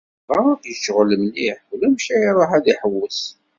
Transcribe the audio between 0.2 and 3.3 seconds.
Baba yecɣel mliḥ, ulamek ara iruḥ ad iḥewwes.